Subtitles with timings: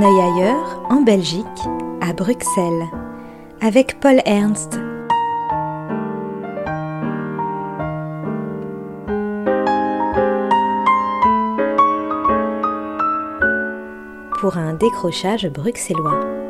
[0.00, 1.44] un œil ailleurs, en Belgique,
[2.00, 2.86] à Bruxelles,
[3.60, 4.78] avec Paul Ernst.
[14.40, 16.49] Pour un décrochage bruxellois.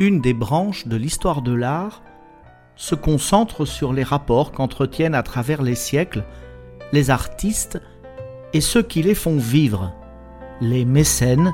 [0.00, 2.02] Une des branches de l'histoire de l'art
[2.74, 6.24] se concentre sur les rapports qu'entretiennent à travers les siècles
[6.92, 7.80] les artistes
[8.52, 9.92] et ceux qui les font vivre,
[10.60, 11.52] les mécènes,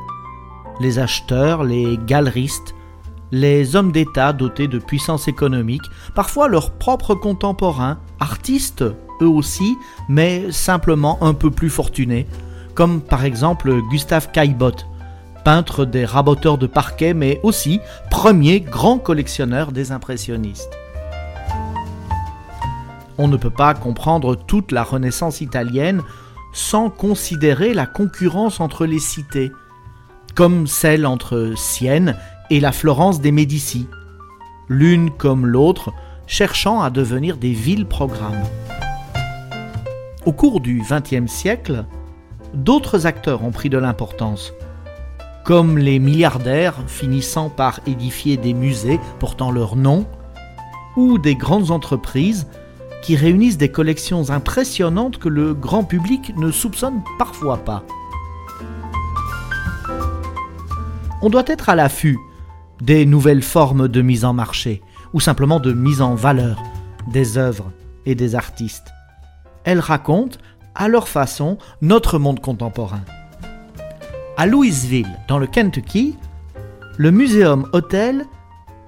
[0.81, 2.75] les acheteurs, les galeristes,
[3.33, 5.83] les hommes d'État dotés de puissance économique,
[6.15, 8.85] parfois leurs propres contemporains, artistes
[9.21, 9.77] eux aussi,
[10.09, 12.27] mais simplement un peu plus fortunés,
[12.75, 14.87] comme par exemple Gustave Caillebotte,
[15.47, 17.79] peintre des raboteurs de parquet, mais aussi
[18.11, 20.77] premier grand collectionneur des impressionnistes.
[23.17, 26.03] On ne peut pas comprendre toute la Renaissance italienne
[26.53, 29.53] sans considérer la concurrence entre les cités,
[30.35, 32.17] comme celle entre Sienne
[32.51, 33.87] et la Florence des Médicis,
[34.69, 35.93] l'une comme l'autre
[36.27, 38.43] cherchant à devenir des villes-programmes.
[40.25, 41.85] Au cours du XXe siècle,
[42.53, 44.53] d'autres acteurs ont pris de l'importance,
[45.47, 50.05] comme les milliardaires finissant par édifier des musées portant leur nom,
[50.97, 52.49] ou des grandes entreprises
[53.01, 57.85] qui réunissent des collections impressionnantes que le grand public ne soupçonne parfois pas.
[61.23, 62.19] On doit être à l'affût
[62.81, 66.61] des nouvelles formes de mise en marché, ou simplement de mise en valeur
[67.07, 67.71] des œuvres
[68.05, 68.89] et des artistes.
[69.63, 70.39] Elles racontent,
[70.75, 73.03] à leur façon, notre monde contemporain.
[74.39, 76.15] À Louisville, dans le Kentucky,
[76.99, 78.27] le Muséum Hotel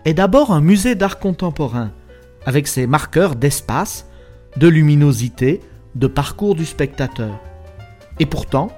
[0.04, 1.90] est d'abord un musée d'art contemporain,
[2.44, 4.06] avec ses marqueurs d'espace,
[4.58, 5.62] de luminosité,
[5.94, 7.40] de parcours du spectateur.
[8.20, 8.68] Et pourtant,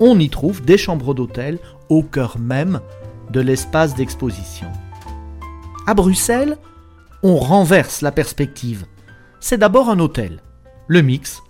[0.00, 1.58] on y trouve des chambres d'hôtel
[1.90, 2.80] au cœur même
[3.28, 4.68] de l'espace d'exposition.
[5.86, 6.56] À Bruxelles,
[7.22, 8.86] on renverse la perspective.
[9.40, 10.42] C'est d'abord un hôtel,
[10.88, 11.42] le Mix,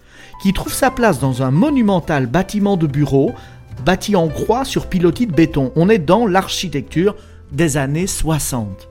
[0.43, 3.33] qui trouve sa place dans un monumental bâtiment de bureaux
[3.85, 5.73] bâti en croix sur pilotis de béton.
[5.77, 7.17] On est dans l'architecture
[7.53, 8.89] des années 60.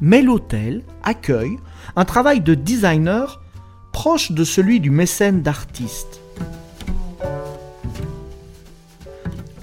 [0.00, 1.56] Mais l'hôtel accueille
[1.96, 3.40] un travail de designer
[3.92, 6.20] proche de celui du mécène d'artiste.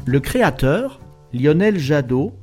[0.05, 1.00] Le créateur,
[1.33, 2.33] Lionel Jadot,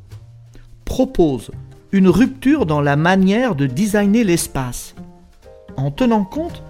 [0.84, 1.50] propose
[1.92, 4.94] une rupture dans la manière de designer l'espace,
[5.76, 6.62] en tenant compte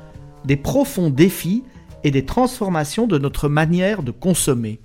[0.44, 1.64] des profonds défis
[2.02, 4.80] et des transformations de notre manière de consommer.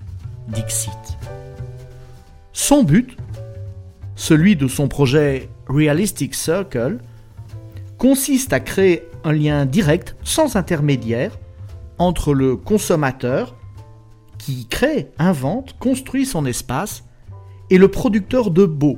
[0.47, 1.17] Dixit.
[2.53, 3.17] Son but,
[4.15, 6.99] celui de son projet Realistic Circle,
[7.97, 11.37] consiste à créer un lien direct, sans intermédiaire,
[11.97, 13.55] entre le consommateur,
[14.37, 17.03] qui crée, invente, construit son espace,
[17.69, 18.97] et le producteur de beau,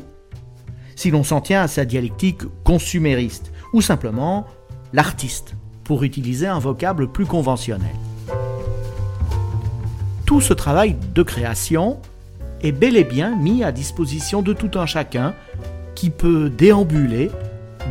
[0.95, 4.45] si l'on s'en tient à sa dialectique consumériste, ou simplement
[4.93, 7.95] l'artiste, pour utiliser un vocable plus conventionnel
[10.27, 12.01] tout ce travail de création
[12.61, 15.33] est bel et bien mis à disposition de tout un chacun
[15.95, 17.31] qui peut déambuler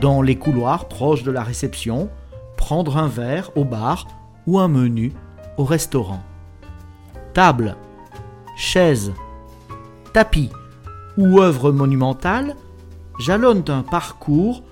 [0.02, 2.10] dans les couloirs proches de la réception,
[2.58, 4.06] prendre un verre au bar
[4.46, 5.14] ou un menu
[5.56, 6.22] au restaurant.
[7.32, 7.74] Table,
[8.54, 9.14] chaises,
[10.12, 10.50] tapis
[11.16, 12.54] ou œuvres monumentales
[13.18, 14.62] jalonnent un parcours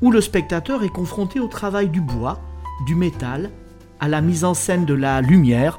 [0.00, 2.40] où le spectateur est confronté au travail du bois,
[2.86, 3.50] du métal,
[4.00, 5.78] à la mise en scène de la lumière,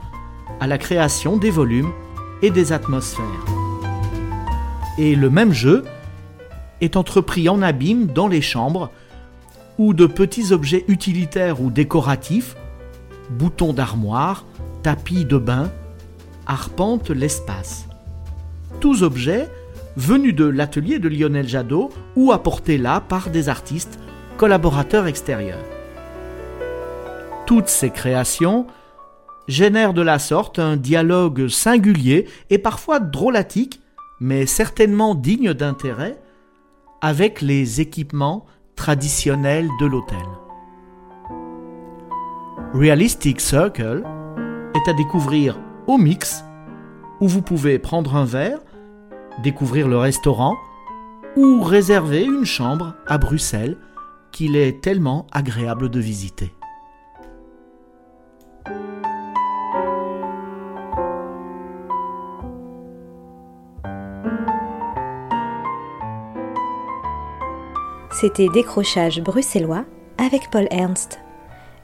[0.59, 1.91] à la création des volumes
[2.41, 3.45] et des atmosphères.
[4.97, 5.83] Et le même jeu
[6.81, 8.91] est entrepris en abîme dans les chambres
[9.77, 12.55] où de petits objets utilitaires ou décoratifs,
[13.29, 14.45] boutons d'armoire,
[14.83, 15.71] tapis de bain,
[16.47, 17.87] arpentent l'espace.
[18.79, 19.47] Tous objets
[19.95, 23.99] venus de l'atelier de Lionel Jadot ou apportés là par des artistes
[24.37, 25.63] collaborateurs extérieurs.
[27.45, 28.67] Toutes ces créations
[29.47, 33.81] génère de la sorte un dialogue singulier et parfois drôlatique,
[34.19, 36.19] mais certainement digne d'intérêt,
[37.01, 38.45] avec les équipements
[38.75, 40.17] traditionnels de l'hôtel.
[42.73, 44.03] Realistic Circle
[44.75, 46.43] est à découvrir au mix,
[47.21, 48.59] où vous pouvez prendre un verre,
[49.43, 50.57] découvrir le restaurant
[51.35, 53.77] ou réserver une chambre à Bruxelles
[54.31, 56.56] qu'il est tellement agréable de visiter.
[68.19, 69.85] C'était Décrochage bruxellois
[70.17, 71.19] avec Paul Ernst.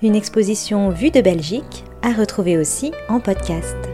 [0.01, 3.92] Une exposition vue de Belgique à retrouver aussi en podcast.